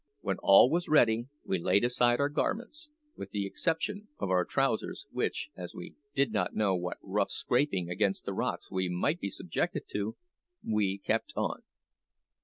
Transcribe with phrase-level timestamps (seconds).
[0.21, 5.05] When all was ready we laid aside our garments, with the exception of our trousers,
[5.11, 9.29] which, as we did not know what rough scraping against the rocks we might be
[9.29, 10.17] subjected to,
[10.65, 11.61] we kept on.